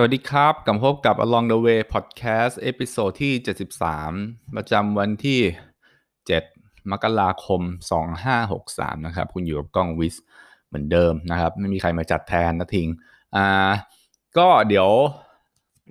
[0.00, 3.32] สวัสดีครับ กลับพบกับ Along the Way Podcast episode ที่
[3.94, 5.40] 73 ประจำวันที่
[6.16, 7.60] 7 มกราคม
[8.34, 10.16] 2563 นะครับ คุณอยู่กับกล้องวิส
[10.66, 12.88] เหมือนเดิมนะครับ ไม่มีใครมาจัดแทนนะทิง
[13.36, 13.46] อ่า
[14.38, 14.88] ก็เดี๋ยว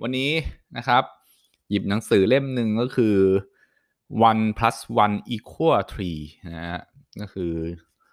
[0.02, 0.30] วันนี้
[0.76, 1.02] นะครับ
[1.70, 3.16] หยิบหนังสือเล่มหนึ่งก็คือ
[4.30, 6.80] one plus one equal three นะฮะ
[7.20, 7.52] ก็คือ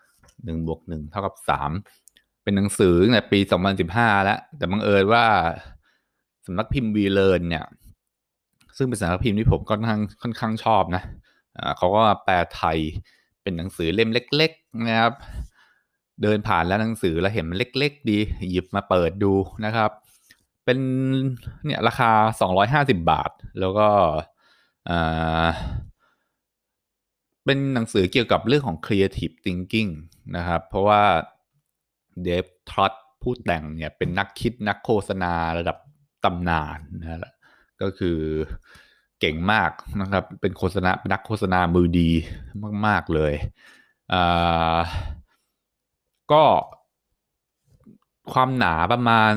[0.06, 1.36] 1บวก1เท่ากับ
[1.90, 3.40] 3 เป็นหนังสือในปี
[3.82, 5.26] 2015 แล้ว แต่บังเอิญว่า
[6.46, 7.66] สำนักพิมพ์วีเลนเนี่ย
[8.78, 11.04] ซึ่งเป็นสำนักพิมพ์ที่ผมค่อนข้างค่อนข้างชอบนะ
[11.78, 12.78] เขาก็แปลไทย
[13.42, 15.14] เป็นหนังสือเล่มเล็ก ๆ นะครับ
[16.22, 18.20] เดินผ่านแล้วหนังสือแล้วเห็นมันเล็ก ๆ ดี
[18.52, 19.34] หยิบมาเปิดดู
[19.66, 19.92] นะครับ
[20.66, 20.80] เป็น
[21.66, 22.12] เนี่ยราคา
[22.96, 23.88] 250 บาท แล้วก็
[27.46, 29.92] เป็นหนังสือเกี่ยวกับเรื่องของ creative thinking
[30.36, 31.02] นะครับ เพราะว่า
[32.24, 35.78] เดฟทรอตผู้แต่งเนี่ยเป็นนักคิดนักโฆษณาระดับ
[36.26, 37.34] ตำนานนะ
[37.82, 38.20] ก็คือ
[39.20, 42.10] เก่งมากนะครับ เป็นโฆษณาเป็นนักโฆษณามือดี
[42.86, 43.34] มาก ๆ เลย
[44.14, 44.78] อ่า
[46.32, 46.44] ก็
[48.34, 49.32] ความหนาประมาณ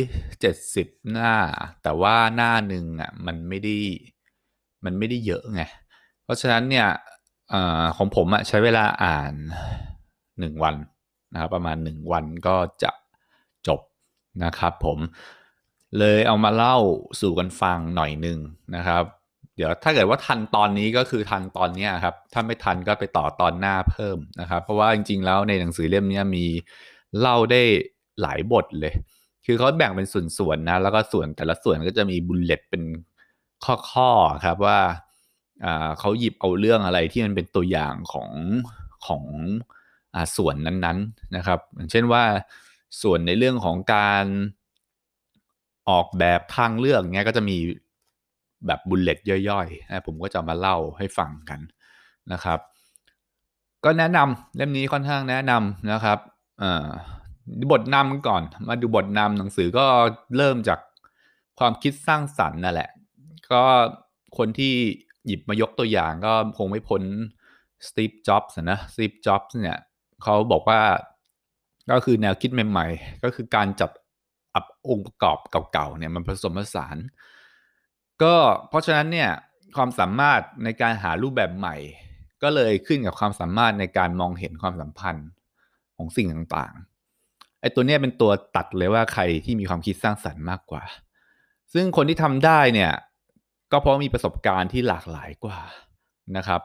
[0.00, 1.34] 270 หน้า
[1.82, 3.76] แต่ว่าหน้าหนึ่งอะมันไม่ได้
[4.84, 5.62] มันไม่ได้เยอะไง
[6.24, 6.88] เพราะฉะนั้นเนี่ย
[7.52, 7.54] อ
[7.96, 9.34] ของผมอะใช้เวลาอ่าน
[10.38, 10.76] 1 วัน
[11.32, 12.90] นะครับประมาณ 1 วันก็จะ
[13.68, 13.80] จบ
[14.44, 14.98] นะครับผม
[15.98, 16.76] เลยเอามาเล่า
[17.20, 18.38] สู่กันฟังหน่อยหนึ่ง
[18.76, 19.04] นะครับ
[19.56, 26.44] เดี๋ยวถ้าเกิดว่าทันตอนนี้ก็คือทันตอนนี้ครับ ถ้าไม่ทันก็ไปต่อตอนหน้าเพิ่มนะครับ เพราะว่าจริง ๆ แล้วในหนังสือเล่มนี้มี
[27.20, 27.62] เล่าได้
[28.22, 28.94] หลายบทเลย
[29.46, 32.82] คือเขาแบ่งเป็นส่วนๆนะ แล้วก็ส่วนแต่ละส่วนก็จะมีบุลเลตเป็น
[33.94, 34.78] ข้อๆครับว่า
[36.00, 38.30] เขาหยิบเอาเรื่องอะไรที่มันเป็นตัวอย่างของ
[39.06, 39.24] ของ
[40.14, 42.24] อส่วนนั้นๆนะครับ อย่างเช่นว่า
[43.02, 44.26] ส่วนในเรื่องของการ
[45.90, 47.56] ออกแบบทางเลือกเงี้ยก็จะมี
[48.66, 49.18] แบบบุลเลต
[49.48, 51.60] ย่อยๆนะผมก็จะมาเล่าให้ฟังกัน
[52.32, 52.58] นะครับ
[53.84, 56.18] ก็แนะนำเล่มนี้ค่อนข้างแนะนำนะครับ
[57.72, 59.86] บทนำก่อน มาดูบทนำหนังสือก็
[60.36, 60.78] เริ่มจาก
[61.58, 62.90] ความคิดสร้างสรรค์นั่นแหละ
[63.52, 63.62] ก็
[64.38, 64.74] คนที่
[65.26, 67.02] หยิบมายกตัวอย่างก็คงไม่พ้น
[67.88, 69.78] สตีฟจ็อบส์นะสตีฟจ็อบส์เนี่ย
[70.22, 70.80] เขาบอกว่า
[71.90, 73.90] ก็คือแนวคิดใหม่ ๆ ก็คือการจับ
[74.88, 75.38] องค์ประกอบ
[75.72, 76.96] เก่าๆเนี่ยมันผสมผสาน
[78.22, 78.34] ก็
[78.68, 79.30] เพราะฉะนั้นเนี่ย
[79.76, 81.76] ความสามารถในการหารูปแบบใหม่
[82.42, 85.28] ก็เลยขึ้นกับความสามารถในการมองเห็นความสัมพันธ์
[85.96, 90.82] ของสิ่งต่างๆไอ้ตัวนี้เป็นตัวตัดเลยว่าใครที่มีความคิดสร้างสรรค์มากกว่า
[91.72, 92.92] ซึ่งคนที่ทำได้เนี่ย
[93.72, 95.58] ก็เพราะมีประสบการณ์ที่หลากหลายกว่า
[96.36, 96.60] นะครับ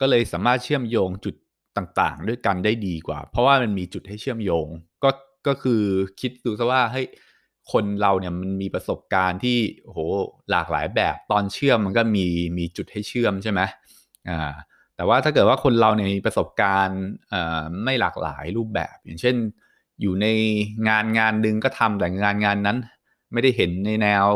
[0.00, 1.34] ก็เลยสามารถเชื่อมโยงจุด
[1.76, 4.68] ต่างๆ ด้วยกันได้ดีกว่า เพราะว่ามันมีจุดให้เชื่อมโยง
[5.04, 5.10] ก็
[5.46, 5.82] ก็คือ
[6.20, 7.06] คิดดูซะว่าเฮ้ย
[7.72, 9.98] คนเราเนี่ยมันมีประสบการณ์ที่โห
[10.50, 12.26] หลากหลายแบบตอนเชื่อมมันก็มี
[12.58, 13.60] มีจุดให้เชื่อมใช่ไหม
[14.28, 14.52] อ่า
[14.96, 17.00] แต่ว่าถ้าเกิดว่าคนเราเนี่ยมีประสบการณ์
[17.32, 19.36] อ่าไม่หลากหลายรูปแบบ อย่างเช่น
[20.00, 20.26] อยู่ใน
[20.88, 22.78] งานงานหนึ่งก็ทำแต่งานงานนั้น
[23.32, 24.26] ไม่ได้เห็นในแนว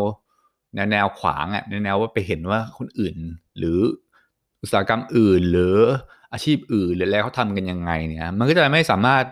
[0.75, 3.17] แนวแนวขวางอะ่ะในแนวว่าไปเห็นว่าคนอื่น
[3.59, 3.79] หรือ
[4.63, 5.77] อุตสาหกรรมอื่น หรือ
[6.33, 9.25] อาชีพอื่นหรืออะไรเขาทำกันยังไงเนี่ย มันก็จะไม่สามารถ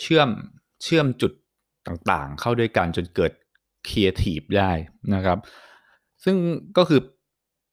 [0.00, 0.28] เชื่อม
[0.82, 1.32] เชื่อมจุด
[1.88, 3.32] ต่างๆ เข้าด้วยกันจนเกิด
[3.88, 4.70] ครีเอทีฟได้
[5.14, 5.38] นะครับ
[6.24, 6.36] ซึ่ง
[6.76, 7.00] ก็คือ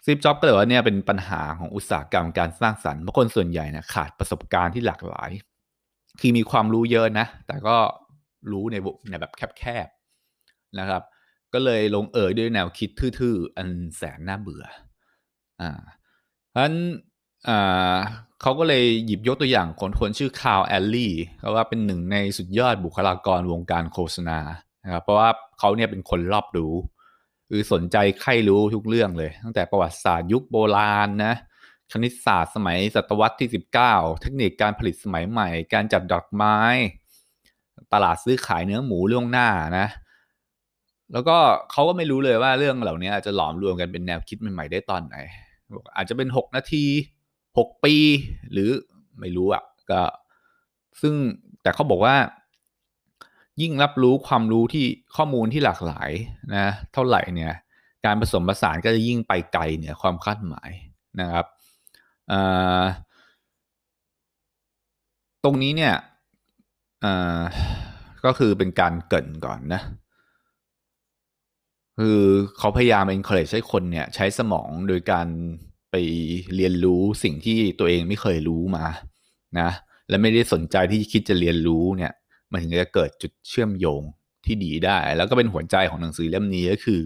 [0.06, 5.31] สตีฟจ็อบส์ก็เลยว่าเนี่ยเป็นปัญหาของอุตสาหกรรมการสร้างสรรค์เพราะคนส่วนใหญ่นะขาดประสบการณ์ที่หลากหลาย
[6.20, 7.78] คือมีความรู้เยอะนะ แต่ก็
[8.52, 8.76] รู้ใน
[9.09, 11.03] ในแบบแคบๆนะครับ
[11.53, 14.66] ก็เลยลงเอยด้วยแนวคิดทื่อๆ อันแสนน่าเบื่อ
[15.62, 15.72] อ่า
[16.50, 16.76] เพราะฉะนั้น
[17.47, 17.97] อ่า
[18.45, 24.39] เขาก็เลยหยิบยกตัวอย่างคนคนชื่อคาร์ลแอลลี่เขาว่าเป็นหนึ่งในสุดยอดบุคลากรวงการโฆษณา
[24.83, 25.29] นะครับเพราะว่า
[25.59, 26.73] เขาเนี่ยเป็นคนรอบรู้
[27.50, 31.34] คือสนใจใครรู้ทุกเรื่องเลย ตั้งแต่ประวัติศาสตร์ยุคโบราณนะ
[31.91, 33.49] คณิตศาสตร์สมัยศตวรรษที่
[33.84, 36.58] 19 เทคนิคการผลิตสมัยใหม่ การจัดดอกไม้
[37.93, 39.47] ตลาดซื้อขายเนื้อหมูล่วงหน้า
[39.79, 39.87] นะ
[41.14, 41.37] แล้วก็
[41.72, 45.16] เขาก็ไม่รู้เลยว่าเรื่องเหล่านี้จะหลอมรวมกันเป็นแนวคิดใหม่ๆได้ตอนไหน
[45.96, 46.85] อาจจะเป็น 6 นาที
[47.57, 47.96] 6 ปี
[48.52, 48.69] หรือ
[49.19, 50.02] ไม่รู้อะ่ะก็
[51.02, 51.13] ซึ่ง
[51.61, 52.16] แต่เขาบอกว่า
[53.61, 54.85] ยิ่งรับรู้ความรู้ที่
[55.16, 56.11] ข้อมูลที่หลากหลาย
[56.55, 57.53] นะเท่าไหร่เนี่ย
[58.05, 60.72] การผสมผสานก็จะยิ่งไปไกลเนี่ยความคาดหมาย
[61.19, 61.46] นะครับ
[65.43, 65.96] ตรงนี้เนี่ย
[68.25, 69.81] ก็คือเป็นการเกินก่อนนะ
[71.99, 72.22] คือ
[72.58, 75.28] เขาพยายาม encourage ให้คนเนี่ยใช้สมองโดยการ
[75.96, 76.08] ไป
[76.56, 78.86] เรียนรู้สิ่งที่ตัวเองไม่เคยรู้มา
[79.59, 79.70] นะ
[80.09, 82.12] และไม่ได้สนใจที่คิดจะเรียนรู้เนี่ย
[82.52, 84.02] มันถึงจะเกิดจุดเชื่อมโยง
[84.46, 87.03] ที่ดีได้ แล้วก็เป็นหัวใจของหนังสือเล่มนี้ก็คือ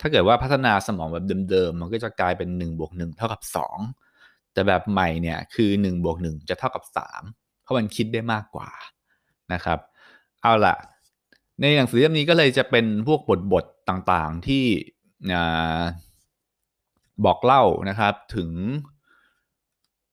[0.00, 3.42] ถ้าเกิดว่าพัฒนาสมองแบบเดิมๆมันก็จะกลายเป็น1บวก1เท่ากับ
[3.96, 6.84] 2 แต่แบบใหม่เนี่ยคือ1บวก1จะเท่ากับ
[7.24, 8.70] 3 เพราะมันคิดได้มากกว่า
[9.52, 9.78] นะครับ
[10.42, 10.76] เอาละ
[11.60, 14.64] ในหนังสือเล่มนี้ก็เลยจะเป็นพวกบทบทต่างๆที่
[17.24, 18.50] บอกเล่านะครับถึง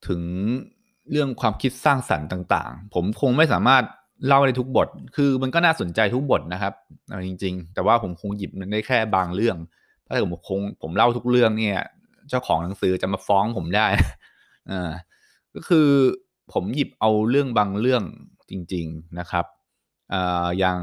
[0.07, 0.21] ถึง
[1.11, 3.83] เรื่องความคิดสร้างสรรค์ต่าง ๆ ผมคงไม่สามารถ
[4.27, 6.73] เล่าในทุกบท คือมันก็น่าสนใจทุกบทนะครับ
[7.27, 9.57] จริง ๆ แต่ว่าผมคงหยิบมันได้แค่บางเรื่อง
[10.07, 11.79] ถ้าเกิดผมคงผมเล่าทุกเรื่องเนี่ย
[12.29, 13.87] เจ้าของหนังสือจะมาฟ้องผมได้
[14.71, 14.91] อ่า
[15.55, 15.89] ก็คือ
[16.53, 18.03] ผมหยิบเอาเรื่องบางเรื่อง
[18.49, 19.45] จริง ๆนะครับ
[20.13, 20.79] อ่าอย่าง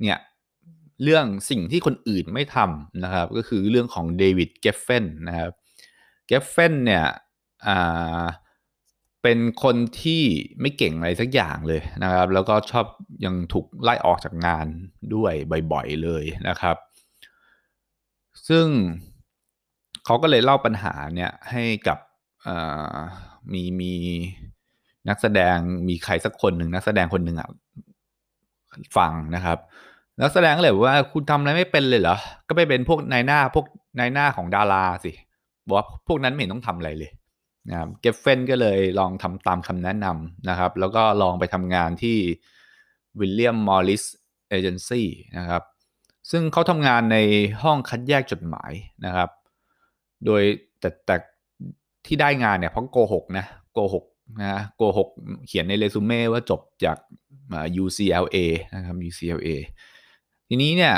[0.00, 0.18] เนี่ย
[1.02, 5.50] เรื่องสิ่งที่คนอื่นไม่ทำนะครับ ก็คือเรื่องของเดวิดเกฟเฟนนะครับ
[6.26, 7.06] เกฟเฟนเนี่ย
[9.22, 10.22] เป็นคนที่
[10.60, 12.86] ไม่เก่งอะไรสักอย่างเลยนะครับ แล้วก็ชอบ
[13.24, 14.66] ยังถูกไล่ออกจากงาน
[15.14, 15.32] ด้วย
[15.72, 16.76] บ่อยๆเลยนะครับ
[18.48, 18.66] ซึ่ง
[20.04, 21.98] เขาก็เลยเล่าปัญหาเนี่ยให้กับ
[23.52, 23.94] มีมี
[25.08, 25.56] นักแสดง
[25.88, 27.50] มีใครสักคนหนึ่งนักแสดงคนหนึ่งอะ
[28.96, 29.58] ฟังนะครับ
[30.20, 32.16] นักแสดงก็เลยว่าคุณทำอะไรไม่เป็นเลยเหรอ
[32.48, 33.66] ก็ไปเป็นพวกนายหน้าพวก
[33.98, 35.12] นายหน้าของดาราสิ
[35.66, 37.10] บอกว่าพวกนั้นไม่เห็นต้องทำอะไรเลย
[37.68, 42.16] นะครับเกฟเฟนก็เลยลองทำตามคำแนะนำนะครับ แล้วก็ลองไปทำงานที่
[43.18, 44.02] William Morris
[44.48, 45.06] Agency
[45.38, 45.62] นะครับ
[46.30, 47.18] ซึ่งเขาทำงานใน
[47.62, 48.72] ห้องคัดแยกจดหมาย
[49.06, 49.30] นะครับ
[50.26, 50.42] โดย
[50.80, 51.16] แต่แต่
[52.06, 54.04] ที่ได้งานเนี่ยเพราะโกหกนะโกหก
[54.42, 55.08] นะโกหก
[55.46, 56.96] เขียนในเรซูเม่ว่าจบจาก
[57.82, 58.36] UCLA
[58.74, 59.48] นะครับ UCLA
[60.48, 60.96] ทีนี้เนี่ย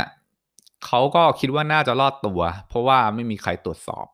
[0.86, 4.06] เขาก็คิดว่าน่าจะรอดตัว เพราะว่าไม่มีใครตรวจสอบ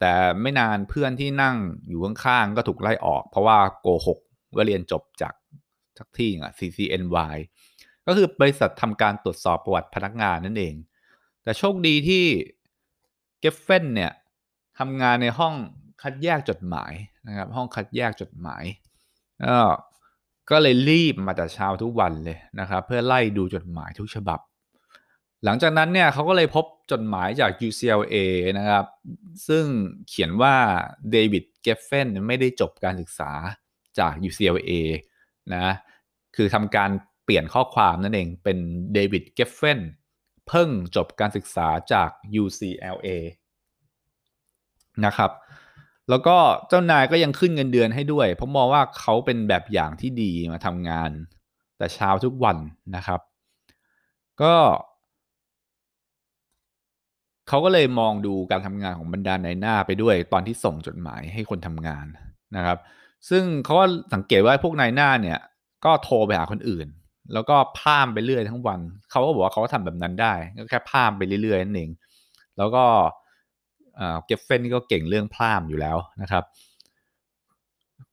[0.00, 1.56] แต่ไม่นานเพื่อนที่นั่ง
[1.88, 4.18] อยู่ข้างๆก็ถูกไล่ออก เพราะว่าโกหก
[4.56, 5.34] ว่าเรียนจบจาก
[5.98, 7.36] ทักที่อะ CCNY
[8.06, 10.74] ก็คือบริษัททำการตรวจสอบประวัติพนักงานนั่นเอง
[11.42, 12.24] แต่โชคดีที่
[13.40, 14.12] เกฟเฟนเนี่ย
[14.78, 15.54] ทำงานในห้อง
[16.02, 16.92] คัดแยกจดหมาย
[17.26, 18.64] นะครับ ห้องคัดแยกจดหมาย
[20.50, 24.40] ก็เลยรีบมาแต่เช้าทุกวันเลยนะครับ เพื่อไล่ดูจดหมายทุกฉบับ
[25.44, 28.16] หลังจากนั้นเนี่ยเขาก็เลยพบจดหมายจาก UCLA
[28.58, 28.84] นะครับ
[29.48, 29.64] ซึ่ง
[30.08, 30.54] เขียนว่า
[31.10, 33.30] เดวิดเกฟเฟนไม่ได้จบการศึกษา
[33.98, 34.70] จาก UCLA
[35.54, 35.74] นะ
[36.36, 36.90] คือทำการ
[37.24, 38.58] เปลี่ยนข้อความนั่นเองเป็น
[38.94, 39.80] เดวิดเกฟเฟน
[40.48, 42.10] เพิ่งจบการศึกษาจาก
[42.42, 43.08] UCLA
[45.04, 45.30] นะครับ
[46.10, 46.36] แล้วก็
[46.68, 51.10] เจ้านายก็ยังขึ้นเงินเดือนให้ด้วย เพราะมองว่าเขาเป็นแบบอย่างที่ดีมาทำงาน
[51.78, 52.56] แต่เช้าทุกวัน
[52.96, 53.20] นะครับ
[54.42, 54.54] ก็
[57.48, 62.06] เขาก็เลยมองดูการทำงานของบรรดาในหน้าไปด้วย ตอนที่ส่งจดหมายให้คนทำงาน
[62.56, 62.78] นะครับ
[63.28, 63.84] ซึ่งเขาก็
[64.14, 65.38] สังเกตว่าพวกนายหน้าเนี่ย
[65.84, 66.86] ก็โทรไปหาคนอื่น
[67.32, 71.90] แล้วก็พามไปเรื่อยทั้งวัน เขาก็บอกว่าเขาก็ทำแบบนั้นได้ก็แค่พามไปเรื่อยๆนั่นเอง
[72.58, 72.84] แล้วก็
[73.26, 76.44] เก็บเฟนนี่ก็เก่งเรื่องพรามอยู่แล้วนะครับ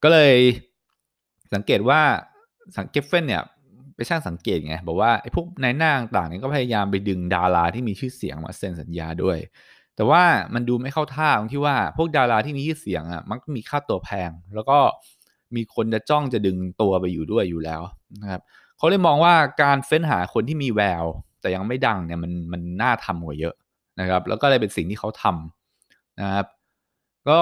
[0.04, 0.36] ก็เลย
[1.54, 2.02] สังเกตว่า
[2.78, 3.44] สังเกตเฟนเนี่ย
[3.96, 9.38] ไปช่างสังเกตไงบอกว่าไอ้พวกนายหน้าต่างเนี่ยก็พยายามไปดึงดาราที่มีชื่อเสียงมาเซ็นสัญญาด้วย
[9.96, 10.24] แต่ว่า
[10.54, 14.78] มันดูไม่เข้าท่าตรงที่ว่าพวกดาราที่มีชื่อเสียงอะมักมีค่าตัวแพง แล้วก็
[15.56, 17.82] มีคนจะจ้องจะดึงตัวไปอยู่ด้วยอยู่แล้ว
[18.22, 18.42] นะครับ
[18.78, 21.06] เขาเลยมองว่าการเฟ้นหาคนที่มีแวว
[21.42, 23.56] แต่ยังไม่ดังเนี่ยมันมันน่าทำกว่าเยอะ
[24.00, 25.55] นะครับ แล้วก็เลยเป็นสิ่งที่เขาทำ
[26.20, 26.48] นะครับ
[27.30, 27.42] ก็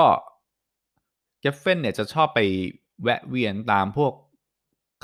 [1.42, 2.40] เกฟเฟนเนี่ยจะชอบไป
[3.04, 4.14] แวะเวียนตามพวก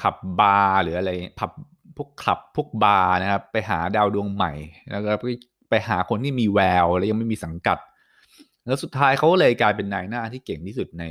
[0.01, 1.51] ผับบาร์หรืออะไรผับ
[1.97, 4.53] พวกผับพวกบาร์นะครับไปหาดาวดวงใหม่
[4.91, 5.11] แล้วก็
[5.69, 7.77] ไปหาคนที่มีแววแล้วยังไม่มีสังกัด
[8.65, 11.05] แล้วสุดท้ายเขาเลยกลายเป็นนายหน้าที่เก่งที่สุดใน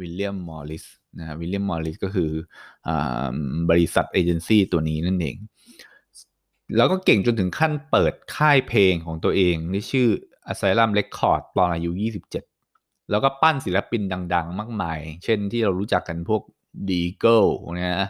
[0.00, 0.84] วิลเลียมมอริส
[1.18, 2.30] นะวิลเลียมมอริสก็คืเอ
[2.86, 2.88] อ
[3.70, 5.36] บริษัทเอเจนซี่ตัวนี้นั่นเอง
[6.76, 10.08] แล้วก็เก่งจนถึงขั้นเปิดค่ายเพลงของตัวเองที่ชื่อ
[10.50, 11.90] Asylum Record ตอนอายุ
[12.50, 14.02] 27 แล้วก็ปั้นศิลปิน
[14.34, 16.42] ดัง ๆ มากมาย เช่นที่เรารู้จักกันพวก
[16.90, 17.44] The Eagles
[17.76, 18.08] นะ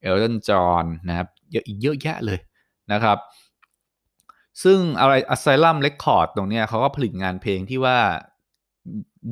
[0.00, 2.40] เอลตันจอห์นนะครับเยอะอีกเยอะแยะเลย
[2.92, 3.18] นะครับ
[4.62, 7.98] ซึ่งอะไร Asylum Record ตรงนี้เขาก็ผลิตงานเพลงที่ว่า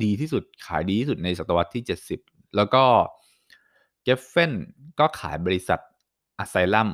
[0.03, 1.83] ดีที่สุดขายดีที่สุดในศตวรรษที่
[2.19, 2.83] 70 แล้วก็
[4.03, 4.53] เกฟเฟน
[4.99, 5.79] ก็ขายบริษัท
[6.43, 6.89] Asylum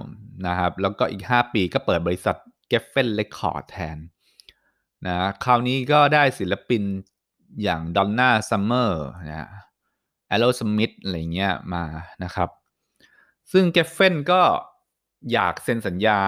[0.48, 2.36] นะครับ แล้วก็อีก 5 ปีก็เปิดบริษัท
[2.72, 3.98] g e f f e n Record แทน
[5.06, 6.84] นะคราวนี้ก็ได้ศิลปิน
[7.64, 9.50] อย่างดอนน่าซัมเมอร์นะ
[10.28, 11.84] แอโรสมิธอะไรเงี้ยมา
[12.24, 12.50] นะครับ
[13.52, 14.42] ซึ่งเกฟเฟนก็
[15.32, 16.20] อยากเซ็นสัญญา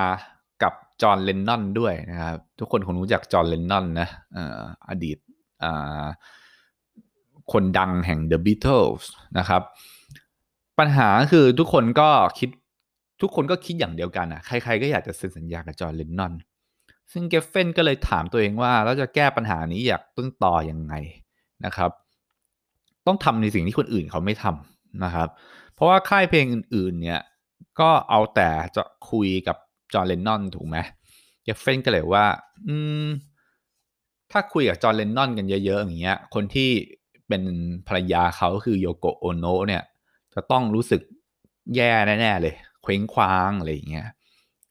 [0.63, 4.07] กับจอห์นเลนนอนด้วยนะครับ ทุกคนคงรู้จักจอห์นเลนนอนนะ
[4.89, 5.17] อดีต
[7.51, 9.03] คนดังแห่ง The Beatles
[9.38, 9.61] นะครับ
[10.79, 12.09] ปัญหาคือทุกคนก็
[12.39, 12.49] คิด
[13.21, 16.33] ทุกคนก็คิดอย่างเดียวกันอะใครๆก็อยากจะเซ็นสัญญากับจอห์นเลนนอน
[17.11, 20.93] ซึ่งเกฟเฟนก็เลยถามตัวเองว่าเราจะแก้ปัญหานี้อยากต้นต่อยังไง
[21.65, 21.91] นะครับ
[23.07, 25.27] ต้องทำในสิ่งที่คนอื่นเขาไม่ทำนะครับ
[25.73, 27.21] เพราะว่าค่ายเพลงอื่นๆเนี่ย
[27.79, 29.57] ก็เอาแต่จะคุยกับ
[29.93, 30.77] จอร์เลนนอนถูกไหม
[31.43, 32.25] เกฟเฟนก็เลยว่า
[32.67, 32.75] อื
[33.05, 33.07] ม
[34.31, 36.69] ถ้าคุยกับจอร์เลนนอนกันเยอะๆอย่างเงี้ย คนที่
[37.27, 37.43] เป็น
[37.87, 39.83] ภรรยาเขาคือโยโกโอโนะเนี่ย
[40.33, 41.01] จะต้องรู้สึก
[41.75, 44.07] แย่แน่ๆเลย เคว้งคว้างอะไรอย่างเงี้ย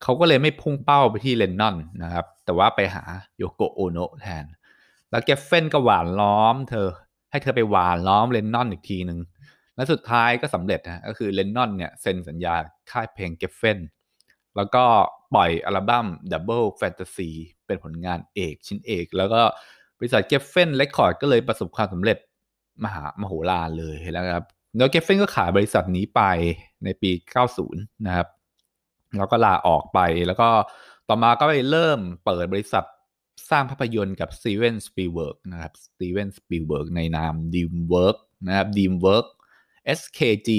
[0.02, 3.04] เขาก็เลยไม่พุ่งเป้าไปที่เลนนอนนะครับ แต่ว่าไปหา
[3.36, 4.44] โยโกโอโนะแทน
[5.10, 6.88] แล้วเกฟเฟนก็หว่านล้อมเธอ
[7.30, 9.18] ให้เธอไปหว่านล้อมเลนนอนอีกทีหนึ่ง
[9.76, 12.54] และสุดท้ายก็สำเร็จนะก็คือเลนนอนเนี่ยเซ็นสัญญา
[12.90, 13.78] ค่ายเพลงเกฟเฟน
[14.56, 14.84] แล้วก็
[15.34, 17.30] ปล่อยอัลบั้ม Double Fantasy
[17.66, 19.40] เป็นผลงานเอกชิ้นเอก แล้วก็
[19.98, 22.18] บริษัทเกฟเฟน Record ก็เลยประสบความสำเร็จ
[22.84, 26.22] มหามโหฬารเลยแล้วครับแล้วเกฟเฟนก็ขายบริษัทนี้ไป
[26.84, 27.10] ในปี
[27.58, 28.26] 90 นะครับ
[29.16, 30.48] แล้วก็ลาออกไปแล้วก็
[31.08, 32.84] ต่อมาก็ไปเริ่มเปิดบริษัท
[33.50, 39.26] สร้างภาพยนตร์กับสตีเวนสปีเวิร์กนะครับสตีเวนสปีเวิร์กในนามดีมเวิร์กนะครับดีมเวิร์ก
[39.98, 40.50] SKG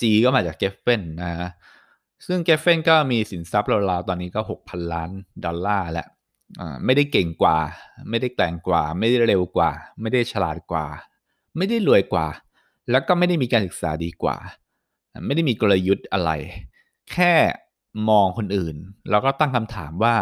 [0.00, 1.50] G ก็มาจากเกฟเฟนนะฮะ
[2.26, 5.10] ซึ่งเกฟเฟนก็มีสินทรัพย์ราวๆตอนนี้ก็ 6,000 ล้าน
[5.44, 6.08] ดอลลาร์แล้ว
[6.84, 7.58] ไม่ได้เก่งกว่า
[8.10, 10.86] ไม่ได้แกร่งกว่า ไม่ได้เร็วกว่า ไม่ได้ฉลาดกว่า
[11.56, 12.26] ไม่ได้รวยกว่า
[12.90, 14.36] แล้วก็ไม่ได้มีการศึกษาดีกว่า
[15.26, 16.30] ไม่ได้มีกลยุทธ์อะไร
[17.12, 17.34] แค่
[18.08, 18.76] มองคนอื่น
[19.10, 20.14] แล้วก็ตั้งคำถามว่า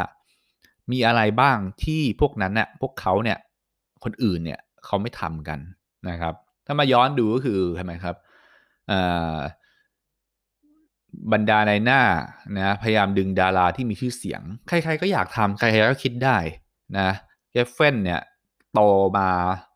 [0.92, 3.38] มีอะไรบ้างที่พวกนั้นเนี่ยพวกเขาเนี่ย
[4.04, 5.58] คนอื่นเนี่ยเขาไม่ทำกัน
[6.08, 6.34] นะครับ
[6.66, 8.16] ถ้ามาย้อนดูก็คือใช่ไหมครับ
[11.32, 12.02] บรรดาในหน้า
[12.56, 16.38] นะพยายามดึงดาราที่มีชื่อเสียง ใคร ๆ ก็อยากทำใครๆก็คิดได้
[16.98, 17.10] นะ
[17.50, 18.20] เจฟเฟนเนี่ย
[18.72, 18.80] โต
[19.18, 19.28] มา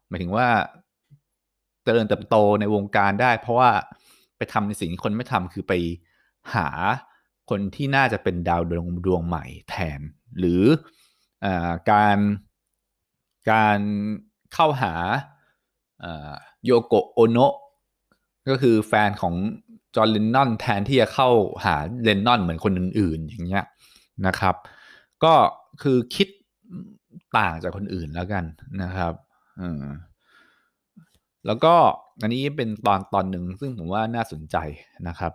[0.08, 0.48] หมายถึงว่า
[1.84, 3.70] เจริญเติบโตในวงการได้ เพราะว่า
[4.36, 5.72] ไปทำในสิ่งที่คนไม่ทำคือไป
[6.54, 6.68] หา
[7.50, 10.00] คนที่น่าจะเป็นดาวดวงดวงใหม่แทน
[10.38, 10.62] หรือ
[11.44, 11.46] อ
[11.90, 12.18] การ
[13.50, 13.78] การ
[14.54, 14.92] เข้าหา
[16.64, 17.54] โยโกโอโนะ
[18.48, 19.34] ก็คือแฟนของ
[19.94, 21.28] จอร์เลนนอนแทนที่จะเข้า
[21.64, 23.64] หาเลนนอนเหมือนคนอื่น ๆ อย่างเงี้ย
[24.26, 24.54] นะครับ
[25.24, 25.34] ก็
[25.82, 26.28] คือคิด
[27.38, 28.44] ต่างจากคนอื่นแล้วกัน
[28.82, 29.12] นะครับ
[31.46, 31.74] แล้วก็
[32.20, 34.56] อันนี้เป็นตอนตอนหนึ่งซึ่งผมว่าน่าสนใจ
[35.08, 35.32] นะครับ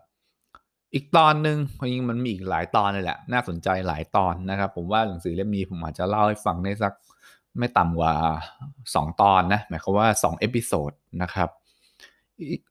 [0.94, 1.58] อีกตอนหนึ่ง
[1.92, 6.94] จริงมันมีอีกหลายตอนเลยแหละ น่าสนใจหลายตอนนะครับ ผมว่าหนังสือเล่มนี้ผมอาจจะเล่าให้ฟังได้สัก
[7.60, 8.14] ไม่ต่ำกว่า
[8.68, 11.50] 2 ตอนนะ หมายความว่า 2 episode นะครับ
[12.50, 12.62] อีก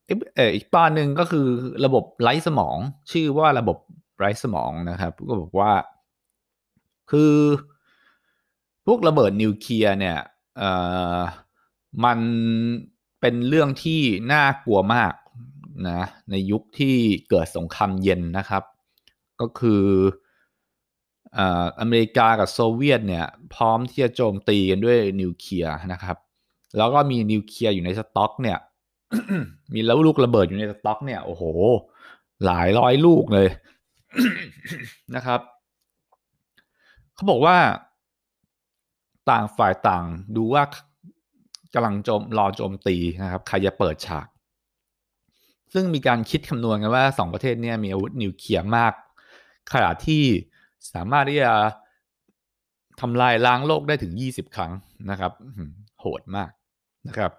[0.54, 1.46] อีกตอนหนึ่งก็คือ
[1.84, 2.76] ระบบไร้สมอง
[3.12, 3.78] ชื่อว่าระบบ
[4.18, 5.72] ไร้สมองนะครับก็บอกว่า
[7.10, 7.34] คือ
[8.86, 10.18] พวกระเบิดนิวเคลียร์เนี่ย
[10.58, 10.70] เอ่
[11.16, 11.18] อ
[12.04, 12.18] มัน
[13.20, 14.00] เป็นเรื่องที่
[14.32, 15.12] น่ากลัวมาก
[15.88, 16.00] นะ
[16.30, 16.96] ในยุคที่
[17.28, 18.62] เกิดสงครามเย็นนะครับ
[19.40, 19.84] ก็คือ
[21.80, 26.16] อเมริกากับโซเวียตเนี่ยพร้อมที่จะโจมตีกันด้วยนิวเคลียร์นะครับ
[26.76, 28.58] แล้วก็มีนิวเคลียร์อยู่ในสต็อกเนี่ย
[29.72, 31.42] มีแล้วลูกระเบิดอยู่ในสต็อกเนี่ยโอ้โห
[32.44, 33.48] หลายร้อยลูกเลย
[35.14, 35.40] นะครับ
[37.14, 37.56] เขาบอกว่า
[39.30, 40.04] ต่างฝ่ายต่าง
[40.36, 40.62] ดูว่า
[41.74, 44.26] กำลังโจมรอโจมตีนะครับ ใครจะเปิดฉาก
[45.74, 48.92] ซึ่งมีการคิดคำนวณกันว่าสองประเทศนี้มีอาวุธนิวเคลียร์มาก
[49.72, 50.22] ขนาดที่
[50.92, 51.52] สามารถที่จะ
[53.00, 54.72] ทำลายล้างโลกได้ถึง 20 ครั้ง
[55.10, 55.32] นะครับ
[56.00, 56.50] โหดมาก
[57.08, 57.32] นะครับ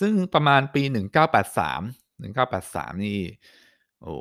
[0.00, 0.82] ซึ่งประมาณปี
[1.52, 3.18] 1983 1983 นี่
[4.02, 4.14] โอ้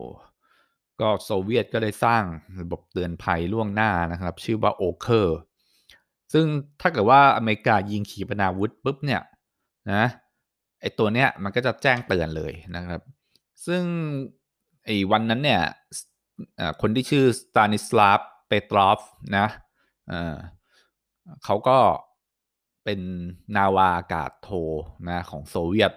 [1.01, 2.23] ก็โซเวียตก็ได้สร้าง
[2.61, 5.37] ระบบเตือนภัยล่วงหน้านะครับ ชื่อว่าโอเคอร์
[6.33, 6.45] ซึ่ง
[6.81, 9.21] ถ้าเกิดว่าอเมริกายิงขีปนาวุธปุ๊บเนี่ย
[9.93, 10.05] นะ
[10.81, 13.01] ไอตัวเนี้ยมันก็จะแจ้งเตือนเลยนะครับ
[13.65, 13.83] ซึ่ง
[14.85, 15.61] ไอวันนั้นเนี่ย
[16.81, 18.99] คนที่ชื่อสตานิสลาฟเปตรอฟ
[19.37, 19.47] นะ
[21.45, 21.77] เขาก็
[22.83, 22.99] เป็น
[23.55, 24.49] นาวาอากาศโท
[25.09, 25.91] นะของโซเวียต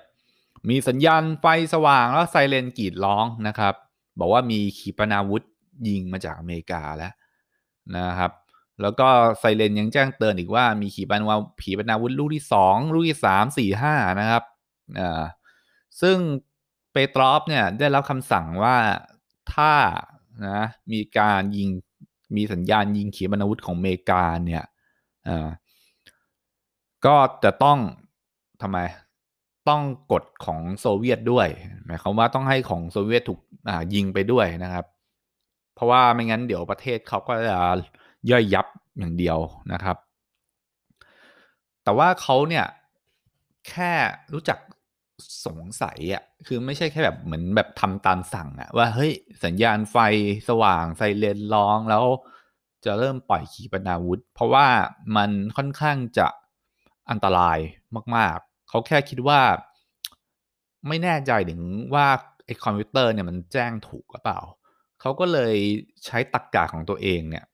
[0.69, 3.75] มีสัญญาณไฟสว่างแล้วไซเรนกรีดร้องนะครับ
[4.19, 5.43] บอกว่ามีขีปนาวุธ
[5.89, 7.13] ยิงมาจากอเมริกาแล้ว
[7.97, 8.33] นะครับ
[8.83, 9.09] แล้วก็
[9.39, 14.43] ไซเรนยังแจ้งเตือนอีกว่ามีขีปนาวุธขีปนาวุธลูกที่สองลูกที่สามสี่ห้านะครับ
[16.01, 16.17] ซึ่ง
[16.93, 18.77] เปตรอฟเนี่ยได้รับคำสั่งว่า
[19.55, 19.73] ถ้า
[20.49, 20.61] นะ
[20.93, 21.69] มีการยิง
[22.37, 24.65] มีสัญญาณยิงขีปนาวุธของเมกาเนี่ย
[27.07, 27.79] ก็จะต้อง
[28.63, 28.79] ทำไม
[29.69, 29.83] ต้อง
[30.13, 31.49] กฎของโซเวียตด้วย
[31.85, 33.41] หมายความว่าต้องให้ของโซเวียตถูก
[33.95, 34.85] ยิงไปด้วยนะครับ
[35.75, 37.59] เพราะว่าไม่งั้นเดี๋ยวประเทศเขาก็จะ
[38.31, 38.67] ย่อยยับ
[38.99, 39.39] อย่างเดียว
[39.73, 39.97] นะครับ
[41.85, 42.67] แต่ว่าเขาเนี่ย
[43.69, 43.93] แค่
[44.33, 44.59] รู้จัก
[45.47, 49.13] สงสัยอะ่ะคือไม่ใช่แค่แบบเหมือนแบบทำตามสั่งอะ่ะว่าเฮ้ย
[49.45, 49.97] สัญญาณไฟ
[50.49, 52.05] สว่างไซเรนร้องแล้ว
[52.85, 54.67] จะเริ่มปล่อยขีปนาวุธ เพราะว่า
[55.17, 56.27] มันค่อนข้างจะ
[57.11, 57.59] อันตราย
[58.17, 59.41] มาก ๆ เขาแค่คิดว่า
[60.89, 61.61] ไม่แน่ใจถึง
[61.95, 62.07] ว่า
[62.47, 64.41] ไอ้คอมพิวเตอร์เนี่ยมันแจ้งถูกหรือเปล่า
[65.01, 65.55] เขาก็เลย
[66.05, 67.45] ใช้ตรกกะของตัวเองเนี่ย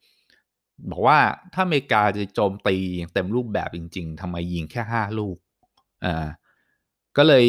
[0.90, 1.18] บอกว่า
[1.54, 5.36] ถ้าอเมริกาจะโจมตีอย่างเต็มรูปแบบจริง ๆทำไมยิงแค่ห้าลูก
[6.04, 6.26] อ่า
[7.16, 7.44] ก็เลย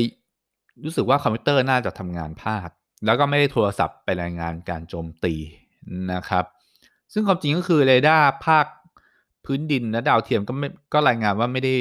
[0.83, 2.69] รู้สึกว่าคอมพิวเตอร์น่าจะทำงานพลาด
[3.05, 5.35] แล้วก็ไม่ได้โทรศัพท์ไปรายงานการโจมตี
[6.13, 6.45] นะครับ
[7.13, 8.65] ซึ่งความจริงก็คือเรดาร์ภาค
[9.45, 11.75] พื้นดินและดาวเทียมก็ไม่ก็รายงานว่าไม่ได้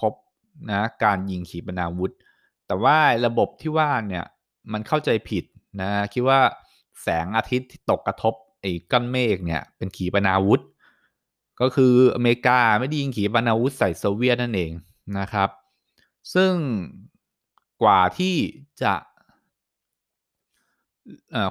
[0.00, 0.12] พบ
[0.70, 2.12] นะการยิงขีปนาวุธ
[2.66, 4.24] แต่ว่าระบบที่ว่าเนี่ย
[4.72, 5.44] มันเข้าใจผิด
[5.80, 6.40] นะคิดว่า
[7.02, 10.60] แสงอาทิตย์ที่ตกกระทบไอ้ก้อนเมฆเนี่ยเป็นขีปนาวุธ
[11.60, 14.72] ก็คืออเมริกาไม่ได้ยิงขีปนาวุธใส่โซเวียตนั่นเอง
[15.18, 15.48] นะครับ
[16.34, 16.52] ซึ่ง
[17.82, 18.34] กว่าที่
[18.82, 18.92] จะ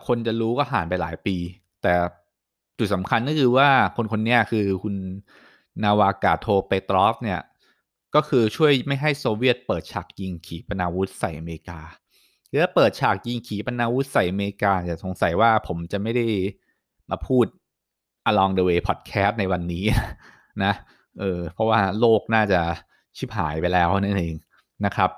[0.07, 1.38] คนจะรู้ก็ผ่านไปหลายปี
[1.81, 1.93] แต่
[2.77, 4.95] จุดสำคัญก็คือว่าคนคนนี้คือคุณ
[5.83, 7.41] นาวากาโทเปตรอฟเนี่ย
[8.15, 11.81] ก็คือช่วยไม่ให้โซเวียตเปิดฉากยิงขีปนาวุธใส่อเมริกา
[12.48, 16.25] หรือเปิดฉากยิงขีปนาวุธใส่อเมริกาจะสงสัยว่าผมจะไม่ได้
[17.09, 17.45] มาพูด
[18.29, 19.83] along the way podcast ในวันนี้
[20.63, 20.74] นะ
[21.19, 22.62] เออ เพราะว่าโลกน่าจะ
[23.17, 24.36] ชิบหายไปแล้วนั่นเอง
[24.86, 25.09] นะครับ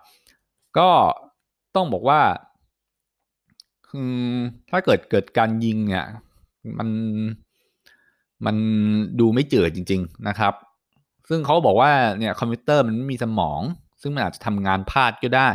[0.78, 0.90] ก็
[1.76, 2.22] ต้องบอกว่า
[4.70, 6.06] ถ้าเกิดเกิดการยิงเนี่ย
[6.78, 6.90] มัน
[8.46, 8.56] มัน
[9.20, 10.54] ดูไม่จืดจริง ๆนะครับ
[11.30, 13.62] ซึ่งเขาบอกว่าเนี่ยคอมพิวเตอร์มันไม่มีสมอง
[14.02, 15.50] ซึ่งมันอาจจะทำงานพลาดก็ได้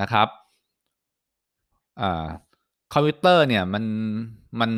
[0.00, 0.28] นะครับ
[2.00, 2.26] อ่า
[2.92, 3.84] คอมพิวเตอร์เนี่ยมัน
[4.60, 4.70] มัน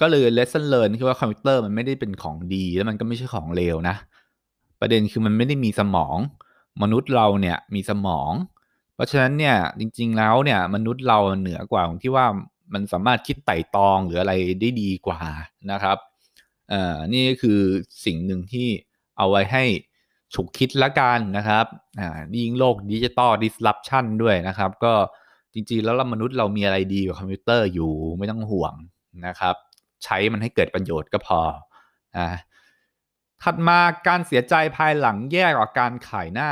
[0.00, 3.96] ก็เลย lesson learn คือว่าคอมพิวเตอร์มันไม่ได้เป็นของดี แล้วมันก็ไม่ใช่ของเลวนะ
[4.80, 6.16] ประเด็นคือมันไม่ได้มีสมอง
[6.82, 8.32] มนุษย์เราเนี่ยมีสมอง
[9.02, 12.26] ราะฉะนั้นเนี่ยจริง ๆ แล้วเนี่ยมนุษย์เราเหนือกว่าที่ว่า
[12.72, 15.20] มันสามารถคิดไต่ตองหรืออะไรได้ดีกว่า
[15.70, 15.98] นะครับ
[16.72, 17.60] อ่านี่คือ
[18.04, 18.68] สิ่งหนึ่งที่
[19.18, 19.64] เอาไว้ให้
[20.34, 21.66] ฉุกคิดละกันนะครับ
[22.00, 24.94] อ่ายิ่งโลกดิจิตอล disruption ด้วยนะครับ ก็
[25.52, 28.74] จริง ๆ แล้วมนุษย์เรามีอะไรดีกว่าคอมพิวเตอร์อยู่ไม่ต้องห่วง
[29.26, 29.54] นะครับ
[30.04, 31.40] ใช้มันให้เกิดประโยชน์ก็พอ
[32.16, 32.26] อ่า
[33.42, 36.50] ถัดมาการเสียใจภายหลังแย่กว่าการขายหน้า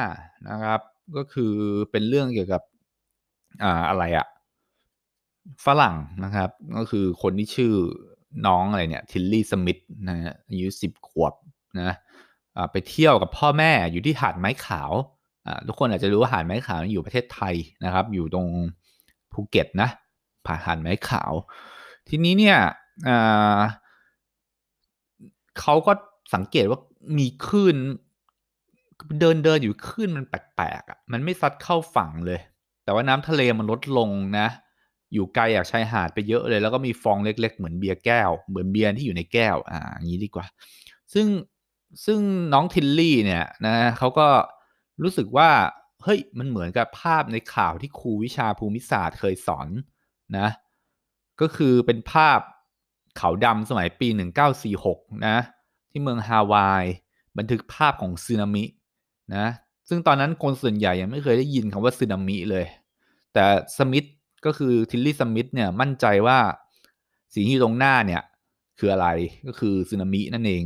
[0.51, 0.81] นะครับ
[1.16, 1.53] ก็คือ
[1.90, 2.62] เป็นเรื่องเกี่ยวกับ
[3.62, 4.27] อ่าอะไรอะ
[5.66, 7.73] ฝรั่งนะครับ ก็คือคนที่ชื่อ
[8.46, 11.35] น้องอะไรเนี่ยทิลลี่สมิธนะฮะอายุสิบขวบ
[11.81, 11.96] นะ
[12.73, 14.92] ไปเที่ยวกับพ่อแม่อยู่ที่หาดไม้ขาว
[15.66, 18.46] ทุกคนอาจจะรู้ว่าหาดไม้ขาวอยู่ประเทศไทยนะครับ อยู่ตรง
[19.33, 19.88] ภูเก็ตนะ
[20.46, 21.33] ผ่านหาดไม้ขาว
[22.09, 22.59] ทีนี้เนี่ย
[25.61, 25.92] เขาก็
[26.35, 26.81] สังเกตว่า
[27.18, 27.77] มีคลื่น
[29.20, 32.40] เดินเดินอยู่คลื่นมันแปลกๆอะมันไม่ซัดเข้าฝั่งเลย
[32.84, 34.48] แต่ว่าน้ำทะเลมันลดลงนะ
[35.14, 40.46] อยู่ไกลจากชายหาดไปเยอะเลย แล้วก็มีฟองเล็ก ๆ เหมือนเบียร์แก้ว เหมือนเบียร์ที่อยู่ในแก้วอ่าอย่างนี้ดีกว่า
[41.12, 41.26] ซึ่ง
[42.04, 42.20] ซึ่ง
[42.52, 44.28] น้องทิลลี่เนี่ยนะเขาก็
[45.02, 45.50] รู้สึกว่า
[46.02, 49.68] เฮ้ยมันเหมือนกับภาพในข่าวที่ครูวิชาภูมิศาสตร์เคยสอน
[50.38, 50.48] นะ
[51.40, 52.40] ก็คือเป็นภาพ
[53.16, 54.08] เขาดำสมัยปี
[54.66, 55.36] 1946 นะ
[55.90, 56.84] ที่เมืองฮาวาย
[57.38, 58.64] บันทึกภาพของสึนามิ
[59.35, 59.47] นะ
[59.88, 62.66] ซึ่งตอนนั้นคนส่วนใหญ่ยังไม่เคยได้ยินคำว่าสึนามิเลย
[63.35, 63.45] แต่
[63.79, 64.05] สมิธ
[64.47, 66.38] ก็คือทิลลี่สมิธเนี่ยมั่นใจว่า
[67.35, 68.23] สิ่งที่ตรงหน้าเนี่ย
[68.79, 69.09] คืออะไร
[69.47, 70.64] ก็คือสึนามินั่นเอง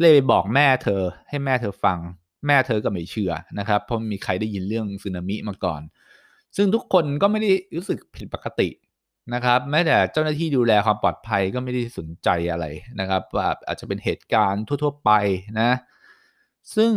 [0.00, 1.98] เลยไปบอกแม่เธอให้แม่เธอฟัง
[2.46, 5.82] แม่เธอก็ไม่เชื่อนะครับเพราะมีใครได้ยินเรื่องสึนามิมาก่อน
[6.56, 8.68] ซึ่งทุกคนก็ไม่ได้รู้สึกผิดปกติ
[9.34, 12.66] นะครับแม้แต่เจ้าหน้าที่ดูแลความปลอดภัยก็ไม่ได้สนใจอะไร
[13.00, 15.10] นะครับว่าอาจจะเป็นเหตุการณ์ทั่ว ๆ ไป
[15.60, 15.70] นะ
[16.74, 16.92] ซึ่ง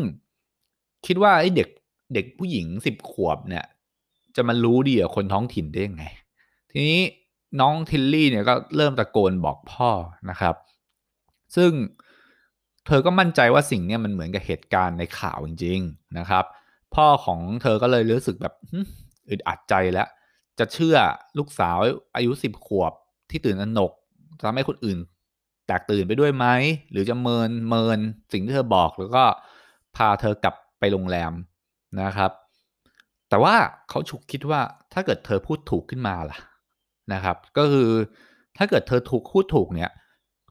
[1.06, 1.70] คิดว่าไอ้เด็ก
[2.14, 3.66] เด็กผู้หญิงสิบขวบเนี่ย
[4.36, 6.04] จะมารู้ดีกับคนท้องถิ่นได้ยังไง
[6.72, 7.02] ทีนี้
[7.60, 9.90] น้องทิลลี่เนี่ยก็เริ่มตะโกนบอกพ่อ
[10.30, 10.56] นะครับ
[11.56, 11.72] ซึ่ง
[12.86, 16.46] เธอก็มั่นใจว่าสิ่งนี้มันเหมือนกับเหตุการณ์ในข่าวจริง ๆนะครับ
[16.96, 18.54] พ่อของเธอก็เลยรู้สึกแบบ
[19.30, 20.08] อึดอัดใจแล้ว
[20.60, 20.96] จะเชื่อ
[21.38, 21.78] ลูกสาว
[22.16, 22.94] อายุสิบขวบ
[23.30, 23.92] ที่ตื่นตระหนก
[24.46, 24.98] ทำให้คนอื่น
[25.68, 26.46] แตกตื่นไปด้วยไหม
[26.92, 28.00] หรือจะเมินเมิน
[28.32, 29.24] สิ่งที่เธอบอกแล้วก็
[29.96, 31.34] พาเธอกลับ ไปโรงแรม
[32.02, 32.32] นะครับ
[33.30, 33.56] แต่ว่า
[33.90, 34.62] เขาฉุกคิดว่า
[34.94, 36.38] ถ้าเกิดเธอพูดถูกขึ้นมาล่ะ
[37.14, 37.90] นะครับ ก็คือ
[38.58, 39.92] ถ้าเกิดเธอถูกพูดถูกเนี่ย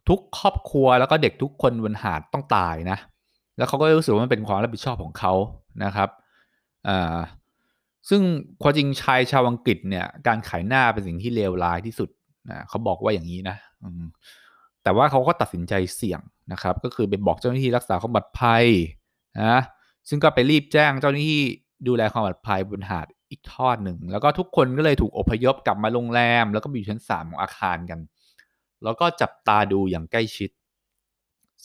[0.08, 2.98] ทุกครอบครัวแล้วก็เด็กทุกคนบนหาดต้องตายนะ
[3.56, 5.32] แล้วเขาก็รู้สึกว่ามันเป็นความรับผิดชอบของเขา
[5.84, 6.08] นะครับ
[6.88, 7.18] อ่า
[8.08, 8.22] ซึ่ง
[8.62, 12.08] ความจริงชายชาวอังกฤษเนี่ยการขายหน้าเป็นสิ่งที่เลวร้ายที่สุด
[12.50, 13.56] นะเขาบอกว่าอย่างนี้นะ
[14.82, 16.20] แต่ว่าเขาก็ตัดสินใจเสี่ยง
[16.52, 18.64] นะครับ ก็คือไปบอกเจ้าหน้าที่รักษาความปลอดภัย
[19.42, 19.60] นะ
[20.08, 21.40] ซึ่งก็ไปรีบแจ้งเจ้าหน้าที่
[21.88, 28.00] ดูแลความปลอดภัยบนหาดอีกทอดหนึ่ง แล้วก็ทุกคนก็เลยถูกอพยพกลับมาโรงแรม แล้วก็อยู่ชั้นสามของอาคารกัน
[28.84, 30.50] แล้วก็จับตาดูอย่างใกล้ชิด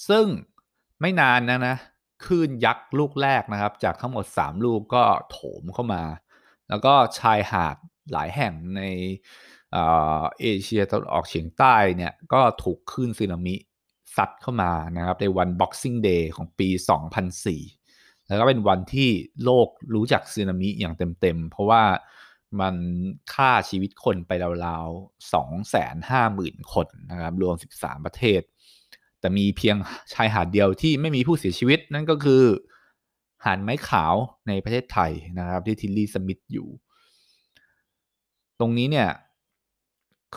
[0.10, 0.26] ซึ่ง
[1.02, 1.76] ไม่นานนะนะ
[2.26, 6.04] คลื่นยักษ์ลูกแรกนะครับ จากทั้งหมด 3 ลูกก็โถมเข้ามา
[6.70, 7.76] แล้วก็ชายหาด
[8.12, 8.82] หลายแห่งใน
[10.42, 13.56] เอเชียตะวันออกเฉียงใต้เนี่ยก็ถูกคลื่นสึนามิ
[14.16, 16.70] ซัดเข้ามานะครับในวัน Boxing Day ของปี
[17.32, 17.87] 2004
[18.28, 19.10] แล้วก็เป็นวันที่
[19.44, 21.84] โลกรู้จักสึนามิอย่างเต็มๆ เพราะว่า
[22.62, 22.76] มัน
[23.34, 24.32] ฆ่าชีวิตคนไป
[24.66, 25.32] ราวๆ
[25.84, 28.42] 250,000คนนะครับ รวม 13 ประเทศ
[29.20, 29.76] แต่มีเพียง
[30.14, 32.44] ชายหาดเดียวที่ไม่มีผู้เสียชีวิต นั่นก็คือ
[33.46, 34.16] หาดไม้ขาว
[34.48, 36.68] ในประเทศไทยนะครับ ที่ทิลลี่สมิธอยู่
[38.60, 39.10] ตรงนี้เนี่ย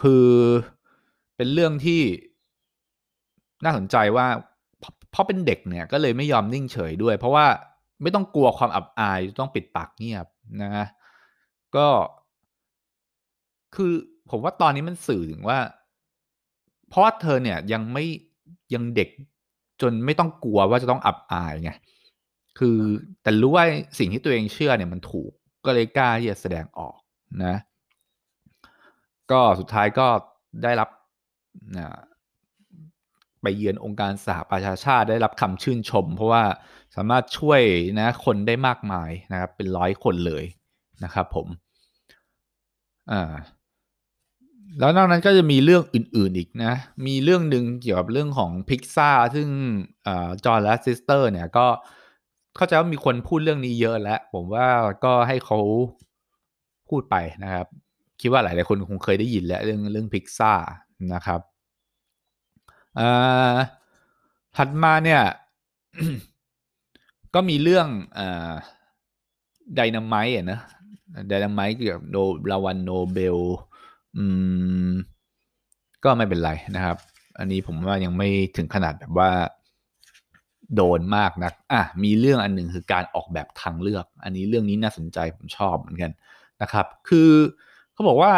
[0.01, 0.29] คือ
[1.37, 2.03] เป็นเรื่องที่
[3.65, 4.27] น่าสนใจว่า
[5.11, 7.47] เพราะเป็นเด็กเนี่ยก็เลยไม่ยอมนิ่งเฉยด้วย เพราะว่า
[8.03, 10.27] ไม่ต้องกลัวความอับอาย ต้องปิดปากเงียบ
[10.63, 10.87] นะ
[11.77, 11.89] ก็
[13.75, 13.93] คือ
[14.31, 15.59] ผมว่าตอนนี้มันสื่อถึงว่า
[16.89, 18.05] เพราะว่าเธอเนี่ยยังไม่
[18.75, 19.09] ยังเด็ก
[19.81, 21.73] จนไม่ต้องกลัวว่าจะต้องอับอายไง
[22.59, 22.79] คือ
[23.23, 23.65] แต่รู้ว่า
[23.99, 25.31] สิ่งที่ตัวเองเชื่อเนี่ยมันถูก
[25.65, 26.97] ก็เลยกล้าที่จะแสดงออก
[27.45, 27.57] นะ
[29.31, 30.07] ก็สุดท้ายก็
[30.63, 30.89] ได้รับ
[31.77, 31.87] นะ
[33.43, 36.45] ไปเยือนองค์การสหประชาชาติได้รับคำชื่นชม เพราะว่า
[36.97, 37.61] สามารถช่วย
[37.99, 40.45] นะคนได้มากมายนะครับเป็นร้อยคนเลย
[41.05, 41.47] นะครับผม
[43.13, 43.35] อ่า
[44.79, 46.73] แล้วนอกนั้นก็จะมีเรื่องอื่นๆอีกนะ
[47.07, 49.49] มีเรื่องหนึ่งเกี่ยวกับเรื่องของพิกซ่าซึ่ง
[50.45, 51.67] John Lasseter เนี่ยก็
[52.57, 54.67] เข้าใจว่ามีคนพูดเรื่องนี้เยอะแล้ว ผมว่า
[55.05, 55.59] ก็ให้เขา
[56.89, 57.67] พูดไปนะครับ
[58.21, 60.53] คิดว่าหลาย ๆ คนคงเคยได้ยินแล้วเรื่องเรื่องพิกซ่า
[61.15, 61.41] นะครับ
[64.57, 65.23] ถัดมาเนี่ย
[67.35, 67.87] ก็มีเรื่อง
[69.77, 70.61] ไดนาไมต์อะนะ
[71.29, 72.17] ไดนาไมต์เกี่ยวกับโน
[72.51, 73.39] รางวัลโนเบล
[74.17, 74.25] อื
[74.91, 74.93] ม
[76.05, 76.97] ก็ไม่เป็นไรนะครับ
[77.39, 79.31] อันนี้ผมว่ายังไม่ถึงขนาดแบบว่า
[80.77, 86.11] โดนมากนักอะมีเรื่องอันหนึ่งคือการออกแบบทางเลือก อันนี้เรื่องนี้น่าสนใจผมชอบเหมือนกัน
[86.63, 87.31] นะครับ คือ
[87.93, 88.33] เขาบอกว่า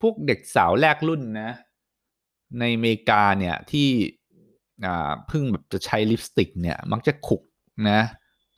[0.00, 1.50] พวกเด็กสาวแรกรุ่นนะ
[2.58, 3.88] ในอเมริกาเนี่ยที่
[4.86, 7.42] อ่าเพิ่งแบบจะใช้ลิปสติกเนี่ย มักจะขุก
[7.90, 8.00] นะ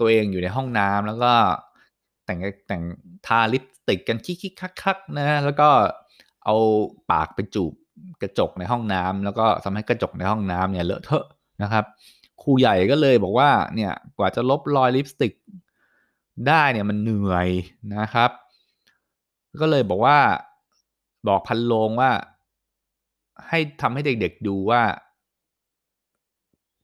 [0.05, 1.33] ตัวเองอยู่ในห้องน้ำแล้วก็
[2.25, 2.83] แต่งแต่ง
[3.27, 5.69] ทาลิปสติกกันคิกๆคักๆนะแล้วก็
[6.45, 6.57] เอา
[7.11, 7.73] ปากไปจูบ
[8.23, 11.27] กระจกในห้องน้ำแล้วก็ทำให้กระจกในห้องน้ำเนี่ยเลอะเทอะ
[11.63, 11.85] นะครับ
[12.43, 15.33] ครูใหญ่ก็เลยบอกว่าเนี่ยกว่าจะลบรอยลิปสติก
[16.49, 17.49] ได้เนี่ยมันเหนื่อย
[17.97, 18.31] นะครับ
[19.61, 20.19] ก็เลยบอกว่า
[21.29, 22.11] บอกพันโลงว่า
[23.49, 24.83] ให้ทำให้เด็กๆดูว่า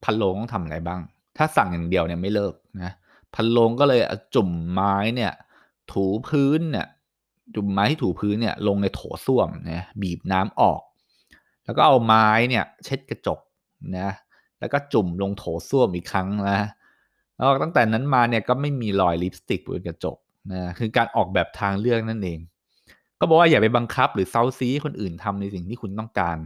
[0.04, 1.00] พันโลงต้องทำอะไรบ้าง
[1.36, 2.92] ถ้าสั่งอย่างเดียวเนี่ยไม่เลิกนะ
[3.34, 4.00] พันโลงก็เลย
[4.34, 5.32] จุ่มไม้เนี่ย
[5.92, 6.86] ถูพื้นเนี่ย
[7.54, 10.80] จุ่มไม้ที่ถูพื้นเนี่ย ลงในโถส้วมนะบีบน้ำออก
[11.64, 13.38] แล้วก็เอาไม้เนี่ย เช็ดกระจก
[13.98, 14.10] นะ
[14.60, 16.60] แล้วก็จุ่มลงโถส้วมอีกครั้งนะ
[17.36, 20.16] แล้วตั้งแต่นั้นมาเนี่ยก็ไม่มีรอยลิปสติกบนกระจก
[20.52, 22.38] นะคือการออกแบบทางเลือกนั่นเอง
[23.18, 26.36] ก็บอกว่าอย่าไปบังคับหรือเซาซีคนอื่นทำในสิ่งที่คุณต้องการ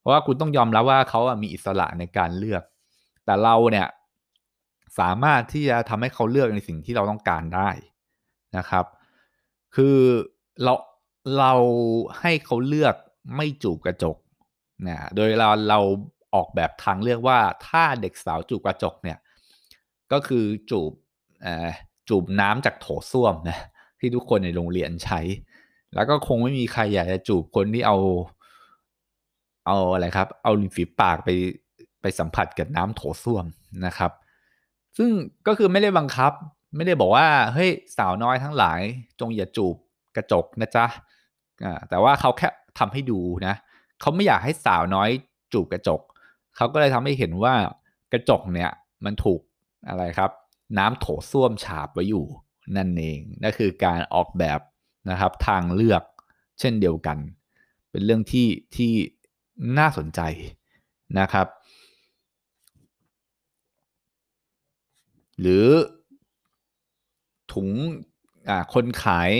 [0.00, 2.62] เพราะว่าคุณต้องยอมรับว่าเขามีอิสระในการเลือก
[3.24, 3.86] แต่เราเนี่ย
[5.00, 7.70] สามารถที่จะทำให้เขาเลือกในสิ่งที่เราต้องการได้
[8.56, 8.84] นะครับ
[9.76, 9.98] คือ
[10.62, 10.74] เรา
[11.38, 11.54] เรา
[12.20, 12.94] ให้เขาเลือก
[13.36, 14.16] ไม่จูบกระจก
[14.88, 15.80] นะโดยเราเรา
[16.34, 19.18] ออกแบบทางเลือกว่าถ้าเด็กสาวจูบกระจกเนี่ย
[20.12, 20.92] ก็คือจูบ
[22.08, 23.58] จูบน้ำจากโถส้วมนะ
[23.98, 25.20] ที่ทุกคนในโรงเรียนใช้
[25.94, 27.96] แล้วก็คงไม่มีใครอยากจะจูบคนที่เอา
[29.66, 31.30] เอาอะไรครับ เอาลิ้นฝีปากไป
[32.00, 33.44] ไปสัมผัสกับน้ำโถส้วม
[33.86, 34.12] นะครับ
[34.96, 35.10] ซึ่ง
[35.46, 36.32] ก็คือไม่ได้บังคับ
[36.76, 38.80] ไม่ได้บอกว่าเฮ้ยสาวน้อยทั้งหลาย
[39.20, 39.76] จงอย่าจูบ
[40.16, 40.86] กระจกนะจ๊ะ
[41.88, 42.48] แต่ว่าเขาแค่
[42.78, 43.54] ทำให้ดูนะ
[44.00, 45.08] เขาไม่อยากให้สาวน้อย
[45.52, 46.00] จูบกระจก
[46.56, 47.54] เขาก็เลยทำให้เห็นว่า
[48.12, 48.70] กระจกเนี่ย
[49.04, 49.40] มันถูก
[49.88, 50.30] อะไรครับ
[50.78, 52.26] น้ำโถส้วมฉาบไว้อยู่
[52.76, 54.60] นั่นเองนั่นคือการออกแบบ
[55.10, 56.02] นะครับทางเลือก
[56.60, 57.18] เช่นเดียวกัน
[57.90, 58.92] เป็นเรื่องที่ที่
[59.78, 60.20] น่าสนใจ
[61.18, 61.46] นะครับ
[65.40, 65.66] หรือ
[67.52, 67.68] ถุง
[68.74, 69.30] คนขาย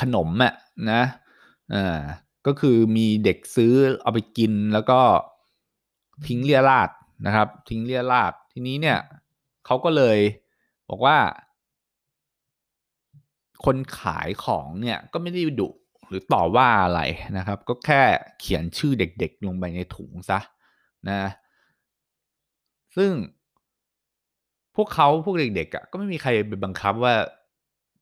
[0.00, 0.54] ขนมอะ
[0.90, 1.02] นะ
[1.74, 2.00] อ่า
[2.46, 5.00] ก็คือมีเด็กซื้อเอาไปกินแล้วก็
[6.26, 6.90] ทิ้งเลี่ยราด
[7.26, 8.98] นะครับ ทิ้งเลี่ยราดทีนี้เนี่ย
[9.66, 10.18] เขาก็เลย
[10.88, 11.18] บอกว่า
[13.64, 15.68] คนขายของเนี่ยก็ไม่ได้ดุ
[16.08, 17.00] หรือต่อว่าอะไร
[17.36, 18.02] นะครับ ก็แค่
[18.40, 20.40] เขียนชื่อเด็กๆลงไปในถุงซะ
[21.08, 21.20] นะ
[22.96, 23.10] ซึ่ง
[24.76, 27.14] พวกเขาพวกเด็กๆอะก็ไม่มีใครไปบังคับว่า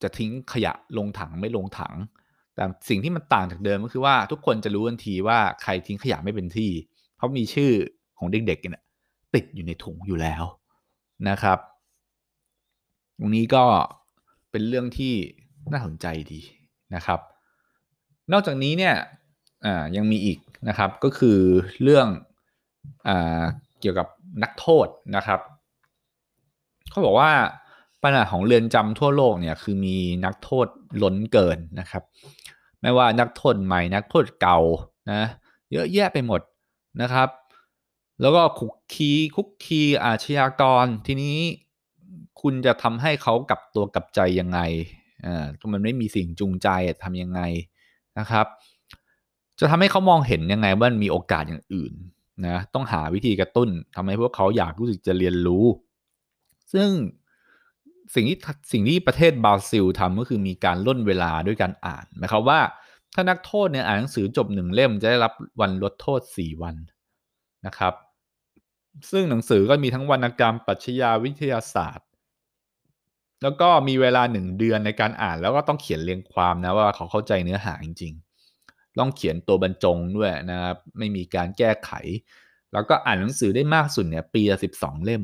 [0.03, 1.95] จะทิ้งขยะลงถังไม่ลงถัง
[2.55, 6.71] แต่สิ่งที่มันต่างจากเดิมก็คือว่าทุกคนจะรู้ทันทีว่าใครทิ้งขยะไม่เป็นที่
[7.17, 7.73] เพราะมีชื่อ
[8.19, 8.85] ของเด็กๆเนี่ย
[9.35, 10.45] ติดอยู่ในถุงอยู่แล้ว
[11.29, 11.59] นะครับ
[13.19, 13.65] ตรงนี้ก็
[14.51, 15.15] เป็นเรื่องที่
[15.73, 16.41] น่าสนใจดี
[16.95, 17.21] นะครับ
[18.33, 18.95] นอกจากนี้เนี่ย
[19.97, 21.39] ยังมีอีกนะครับก็คือ
[21.83, 22.07] เรื่อง
[23.09, 23.11] อ
[23.81, 24.09] เกี่ยวกับ
[24.43, 25.41] นักโทษนะครับ
[26.95, 27.33] เขาบอกว่า
[28.03, 30.67] ปัญหาของเรือนจำทั่วโลกเนี่ยคือมีนักโทษ
[31.03, 32.03] ล้นเกินนะครับ
[32.81, 34.59] ไม่ว่านักโทษใหม่นักโทษเก่า
[35.13, 35.23] นะ
[35.73, 36.41] เยอะแยะไปหมด
[37.03, 37.29] นะครับ
[38.21, 41.37] แล้วก็คุกคีคุกคีอาชญากรทีนี้
[42.41, 44.61] คุณจะทำให้เขากลับตัวกลับใจยังไง
[45.27, 46.69] อ่ามันไม่มีสิ่งจูงใจ
[47.05, 47.41] ทำยังไง
[48.19, 48.47] นะครับ
[49.59, 51.93] จะทำให้เขามองเห็นยังไงว่ามีโอกาสอย่างอื่น
[52.47, 55.65] นะต้องหาวิธีกระตุ้นทำให้พวกเขาอยากรู้สึกจะเรียนรู้
[56.73, 56.89] ซึ่ง
[58.15, 58.39] สิ่งที่
[58.73, 62.61] สิ่งที่ประเทศบราซิลทำก็คือมีการล่นเวลาด้วยการอ่านหมายความว่า
[63.15, 66.77] ถ้านักโทษเนี่ยอ่านหนังสือจบหนึ่งเล่มจะได้รับวันลดโทษ 4 วัน
[67.67, 67.95] นะครับ
[69.11, 72.09] ซึ่งหนังสือก็มีทั้งวรรณกรรมปรัชญาวิทยาศาสตร์
[73.43, 81.91] แล้วก็มีเวลาหนึ่งเดือนในการอ่านแล้วก็ต้องเขียนเรียงความนะว่าเขาเข้าใจเนื้อหาจริงๆต้องเขียนตัวบรรจงด้วยนะครับ ไม่มีการแก้ไข
[82.73, 85.23] แล้วก็อ่านหนังสือได้มากสุดเนี่ยปีละสิบสองเล่ม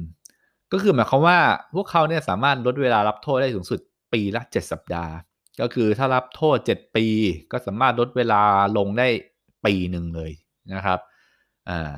[0.73, 1.39] ก็คือหมายความว่า
[1.75, 3.81] พวกเขาเนี่ยสามารถลดเวลารับโทษได้สูงสุด
[4.13, 5.15] ปีละ 7 สัปดาห์
[5.61, 7.07] ก็คือถ้ารับโทษ 7 ปี
[7.53, 8.43] ก็สามารถลดเวลา
[8.79, 9.09] ลงได้
[9.65, 10.33] ปีหนึ่งเลย
[10.75, 10.99] นะครับ
[11.69, 11.93] อ่า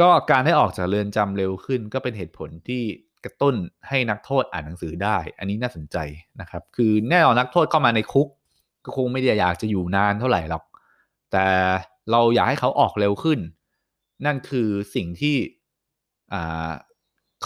[0.00, 2.82] ก็การได้ออกจากเรือนจำเร็วขึ้น ก็เป็นเหตุผลที่
[3.24, 3.54] กระตุ้น
[3.88, 5.96] ให้นักโทษอ่านหนังสือได้ อันนี้น่าสนใจ
[6.40, 8.28] นะครับ คือแน่นอนนักโทษเข้ามาในคุก
[8.84, 10.64] ก็คงไม่ได้อยากจะอยู่นานเท่าไหร่หรอก
[11.32, 11.46] แต่
[12.10, 13.40] เราอยากให้เขาออกเร็วขึ้น
[14.26, 15.36] นั่นคือสิ่งที่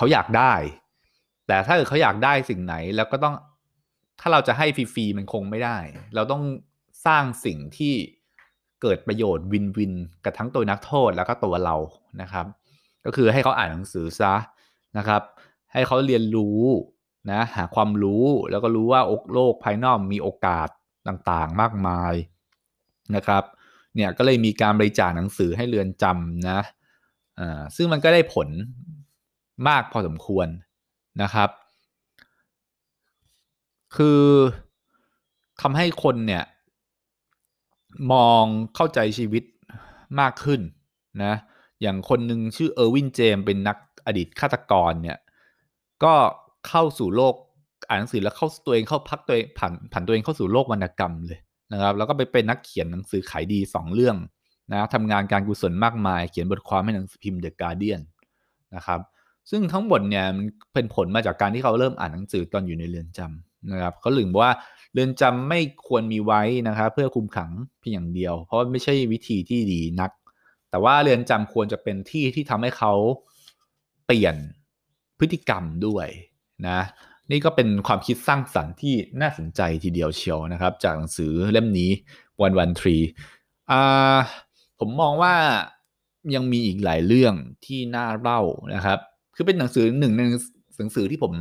[0.00, 0.54] เขาอยากได้
[1.46, 3.34] แต่ถ้าเกิดเขาอยากได้สิ่งไหน แล้วก็ต้อง
[4.20, 5.78] ถ้าเราจะให้ฟรีๆมันคงไม่ได้
[6.14, 6.42] เราต้อง
[7.06, 7.94] สร้างสิ่งที่
[8.82, 9.92] เกิดประโยชน์วินวิน
[10.24, 11.76] กับทั้งตัวนักโทษแล้วก็ตัวเรา
[12.22, 12.46] นะครับ
[13.04, 14.34] ก็คือให้เขาอ่านหนังสือซะ
[14.98, 15.22] นะครับ
[15.72, 16.60] ให้เขาเรียนรู้
[17.30, 19.00] นะหาความรู้แล้วก็รู้ว่า
[19.32, 20.68] โลกภายนอกมีโอกาส
[21.08, 22.14] ต่างๆมากมาย
[23.16, 23.44] นะครับ
[23.94, 26.60] เนี่ยก็เลยมีการบริจาคหนังสือให้เรือนจำนะ
[27.40, 28.48] อ่าซึ่งมันก็ได้ผล
[29.68, 30.46] มากพอสมควร
[31.23, 31.51] นะครับ
[33.96, 34.23] คือ
[35.61, 36.44] ทำให้คนเนี่ย
[38.12, 38.44] มอง
[38.75, 39.44] เข้าใจชีวิต
[40.20, 40.61] มากขึ้น
[41.25, 41.35] นะ
[41.83, 45.18] อย่างคนหนึ่งชื่อเออร์วินเจมเป็นนักอดีตฆาตกรเนี่ย
[46.05, 46.14] ก็
[46.68, 47.35] เข้าสู่โลก
[47.88, 51.38] อ่านหนังสือแล้วเข้าตัวเองเข้าพักตัวเองผ่านผ่านตัวเองเข้าสู่โลกวรรณกรรมเลย
[51.73, 54.16] นะครับ แล้วก็ไปเป็นนักเขียนหนังสือขายดี 2 เรื่อง
[54.73, 58.01] นะทำงานการกุศลมากมาย เขียนบทความให้หนังสือพิมพ์เดอะการเดียน
[58.75, 59.01] นะครับ
[59.50, 64.50] ซึ่งทั้งหมดเนี่ยมันเป็นผลมาจากการที่เขาเริ่มอ่านหนังสือตอนอยู่ในเรือนจำนะครับเขาลืมว่า
[64.92, 67.50] เรือนจำไม่ควรมีไว้นะครับเพื่อคุมขัง
[67.81, 70.11] เพียงอย่างเดียว เพราะไม่ใช่วิธีที่ดีนัก
[70.70, 72.92] แต่ว่าเรือนจำควรจะเป็นที่ที่ทำให้เขา
[74.07, 74.37] เปลี่ยน
[75.18, 76.07] พฤติกรรมด้วย
[76.68, 76.81] นะ
[77.31, 81.90] นี่ก็เป็นความคิดสร้างสรรค์ที่น่าสนใจทีเดียวเชียวนะครับ จากหนังสือเล่มนี้
[82.42, 82.96] วันวันทรี
[83.70, 84.18] อ่า
[84.79, 85.35] ผมมองว่า
[86.35, 88.40] ยังมีอีกหลายเรื่องที่น่าเล่า
[88.74, 88.98] นะครับ
[89.40, 90.20] คือเป็นหนังสือหนึ่งใน
[90.79, 91.33] หนังสือที่ผม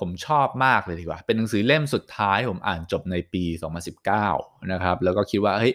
[0.00, 3.44] ผมชอบมากเลยดีกว่า เป็นหนังสือเล่มสุดท้ายผมอ่านจบในปี
[4.06, 5.74] 2019 นะครับ แล้วก็คิดว่าเฮ้ย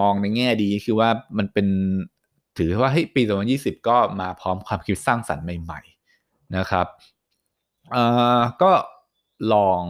[0.00, 1.08] มองในแง่ดีคือว่า
[1.38, 1.66] มันเป็น
[2.58, 3.22] ถือว่าเฮ้ยปี
[3.54, 6.86] 2020 ก็มาพร้อมความคิดสร้างสรรค์ใหม่ๆนะครับ
[7.92, 8.04] เอ่
[8.38, 8.72] อก็
[9.52, 9.82] ลอง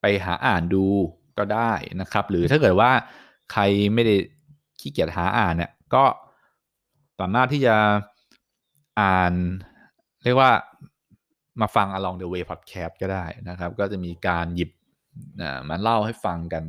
[0.00, 0.84] ไปหาอ่านดู
[1.38, 2.90] ก็ได้นะครับ หรือถ้าเกิดว่า
[3.52, 3.62] ใคร
[3.94, 4.14] ไม่ได้
[4.80, 6.04] ขี้เกียจหาอ่านเนี่ยก็
[7.18, 7.76] สามารถที่จะ
[8.98, 9.32] อ่าน
[10.24, 10.52] เรียกว่า
[11.60, 14.70] มาฟัง along the way podcast ก็ได้นะครับ ก็จะมีการหยิบ
[15.68, 16.62] มาเล่าให้ฟังกัน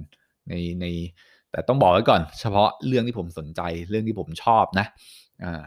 [0.50, 0.86] ในใน
[1.52, 4.86] แต่ต้องบอกไว้ก่อน เฉพาะเรื่องที่ผมสนใจเรื่องที่ผมชอบนะ
[5.44, 5.66] อ่า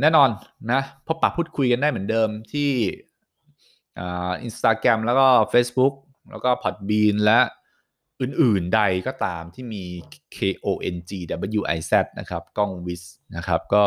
[0.00, 0.30] แน่นอน
[0.72, 2.70] นะพบปะพูดคุยกันได้เหมือนเดิมที่
[3.98, 5.94] อินสตาแกรมแล้วก็ Facebook
[6.30, 7.40] แล้วก็ Podbean และ
[8.20, 9.84] อื่น ๆ ใดก็ตามที่มี
[10.36, 11.10] K O N G
[11.58, 13.02] W I Z นะครับ กล้องวิส
[13.36, 13.84] นะครับ ก็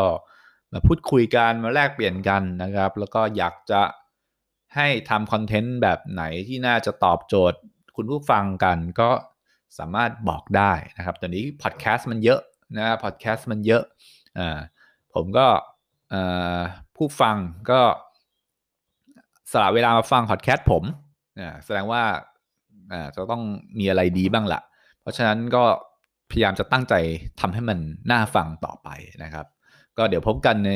[0.72, 3.82] มาพูดคุยกันมาแลกเปลี่ยนกันนะครับ แล้วก็อยากจะ
[4.76, 7.60] ให้ทำคอนเทนต์แบบไหนที่น่าจะตอบโจทย์
[7.96, 9.10] คุณผู้ฟังกันก็
[9.78, 12.40] สามารถบอกได้นะครับตอนนี้พอดแคสต์มันเยอะ
[12.78, 13.84] นะพอดแคสต์มันเยอะ
[14.38, 14.60] อ่า
[15.14, 15.48] ผมก็
[16.96, 17.36] ผู้ฟัง
[17.72, 17.82] ก็
[19.52, 20.84] สละเวลามาฟังพอดแคสต์ผม
[21.66, 22.04] แสดงว่า
[23.16, 23.44] จะต้อง
[23.80, 24.62] มีอะไรดีบ้างล่ะ
[25.02, 25.64] เพราะฉะนั้นก็
[26.32, 26.94] พยายามจะตั้งใจ
[27.40, 27.78] ทำให้มัน
[28.12, 28.90] น่าฟังต่อไป
[29.24, 29.46] นะครับ
[29.98, 30.72] ก็เดี๋ยวพบกันใน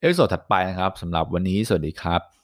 [0.00, 2.39] episode ถัดไปนะครับสำหรับวันนี้สวัสดีครับ